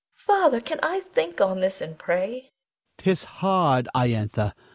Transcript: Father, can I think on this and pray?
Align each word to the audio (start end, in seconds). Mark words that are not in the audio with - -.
Father, 0.17 0.59
can 0.61 0.79
I 0.81 0.99
think 1.01 1.39
on 1.39 1.59
this 1.59 1.79
and 1.79 1.95
pray? 1.95 2.53